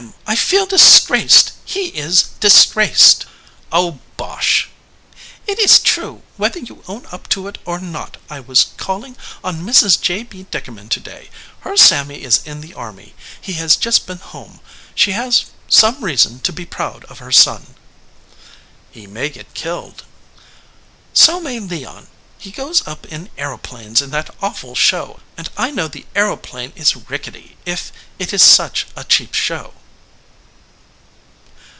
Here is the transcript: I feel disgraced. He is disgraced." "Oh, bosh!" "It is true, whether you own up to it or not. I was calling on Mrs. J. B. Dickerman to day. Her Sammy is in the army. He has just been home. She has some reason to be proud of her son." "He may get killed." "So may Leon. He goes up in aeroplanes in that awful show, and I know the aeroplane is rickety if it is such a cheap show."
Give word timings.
I 0.25 0.35
feel 0.37 0.65
disgraced. 0.65 1.51
He 1.65 1.87
is 1.89 2.29
disgraced." 2.39 3.25
"Oh, 3.71 3.99
bosh!" 4.17 4.69
"It 5.45 5.59
is 5.59 5.77
true, 5.77 6.23
whether 6.37 6.57
you 6.59 6.83
own 6.87 7.05
up 7.11 7.27
to 7.29 7.47
it 7.47 7.57
or 7.65 7.79
not. 7.79 8.17
I 8.29 8.39
was 8.39 8.67
calling 8.77 9.15
on 9.43 9.63
Mrs. 9.63 9.99
J. 10.01 10.23
B. 10.23 10.43
Dickerman 10.49 10.87
to 10.89 10.99
day. 11.01 11.29
Her 11.61 11.75
Sammy 11.75 12.23
is 12.23 12.39
in 12.45 12.61
the 12.61 12.73
army. 12.73 13.13
He 13.41 13.53
has 13.53 13.75
just 13.75 14.05
been 14.07 14.17
home. 14.19 14.61
She 14.95 15.11
has 15.11 15.45
some 15.67 16.01
reason 16.03 16.39
to 16.41 16.53
be 16.53 16.65
proud 16.65 17.03
of 17.05 17.19
her 17.19 17.31
son." 17.33 17.75
"He 18.89 19.05
may 19.07 19.29
get 19.29 19.53
killed." 19.53 20.05
"So 21.13 21.39
may 21.41 21.59
Leon. 21.59 22.07
He 22.37 22.51
goes 22.51 22.85
up 22.87 23.05
in 23.05 23.29
aeroplanes 23.37 24.01
in 24.01 24.11
that 24.11 24.33
awful 24.41 24.75
show, 24.75 25.19
and 25.37 25.49
I 25.57 25.71
know 25.71 25.87
the 25.89 26.05
aeroplane 26.15 26.71
is 26.75 26.95
rickety 26.95 27.57
if 27.65 27.91
it 28.17 28.33
is 28.33 28.41
such 28.41 28.87
a 28.95 29.03
cheap 29.03 29.33
show." 29.33 29.73